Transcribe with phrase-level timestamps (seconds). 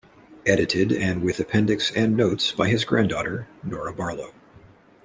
[0.47, 4.33] Edited and with appendix and notes by his granddaughter Nora Barlow.